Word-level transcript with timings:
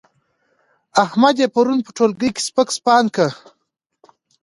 احمد 1.03 1.35
يې 1.41 1.47
پرون 1.53 1.79
په 1.85 1.91
ټولګي 1.97 2.29
کې 2.35 2.41
سپک 2.47 2.67
سپاند 2.77 3.07
کړ. 3.15 3.29